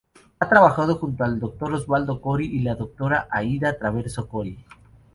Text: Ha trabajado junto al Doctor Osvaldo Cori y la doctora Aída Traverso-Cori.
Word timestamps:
Ha 0.39 0.49
trabajado 0.49 0.95
junto 0.95 1.23
al 1.23 1.39
Doctor 1.39 1.75
Osvaldo 1.75 2.19
Cori 2.21 2.47
y 2.47 2.61
la 2.61 2.73
doctora 2.73 3.27
Aída 3.29 3.77
Traverso-Cori. 3.77 4.57